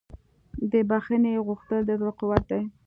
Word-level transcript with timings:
د 0.71 0.73
بښنې 0.89 1.33
غوښتل 1.47 1.79
د 1.85 1.91
زړه 1.99 2.11
قوت 2.19 2.43
دی. 2.51 2.63